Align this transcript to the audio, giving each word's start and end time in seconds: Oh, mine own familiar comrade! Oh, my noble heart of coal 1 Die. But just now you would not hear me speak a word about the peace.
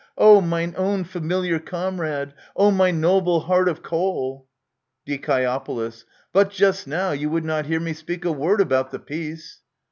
Oh, 0.17 0.41
mine 0.41 0.73
own 0.79 1.03
familiar 1.03 1.59
comrade! 1.59 2.33
Oh, 2.55 2.71
my 2.71 2.89
noble 2.89 3.41
heart 3.41 3.69
of 3.69 3.83
coal 3.83 4.47
1 5.05 5.19
Die. 5.21 5.91
But 6.33 6.49
just 6.49 6.87
now 6.87 7.11
you 7.11 7.29
would 7.29 7.45
not 7.45 7.67
hear 7.67 7.79
me 7.79 7.93
speak 7.93 8.25
a 8.25 8.31
word 8.31 8.61
about 8.61 8.89
the 8.89 8.97
peace. 8.97 9.59